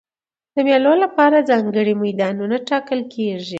د 0.53 0.55
مېلو 0.67 0.93
له 1.01 1.07
پاره 1.15 1.39
ځانګړي 1.49 1.93
میدانونه 2.03 2.55
ټاکل 2.69 2.99
کېږي. 3.13 3.49